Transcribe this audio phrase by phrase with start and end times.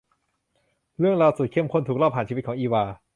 [0.99, 2.83] เรื่องราวสุดเข้มข้นถูกเล่าผ่านชีวิตของ อีวา